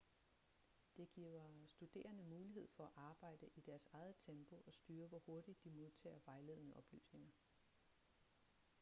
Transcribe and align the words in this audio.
det 0.97 1.11
giver 1.11 1.65
studerende 1.67 2.23
mulighed 2.23 2.67
for 2.75 2.83
at 2.85 2.91
arbejde 2.95 3.49
i 3.55 3.61
deres 3.61 3.87
eget 3.93 4.15
tempo 4.25 4.55
og 4.67 4.73
styre 4.73 5.07
hvor 5.07 5.19
hurtigt 5.25 5.63
de 5.63 5.69
modtager 5.69 6.19
vejledende 6.25 6.77
oplysninger 6.77 7.31